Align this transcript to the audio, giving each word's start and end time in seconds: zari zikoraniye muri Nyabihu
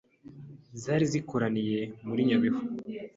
zari 0.81 1.05
zikoraniye 1.11 1.79
muri 2.07 2.21
Nyabihu 2.27 2.61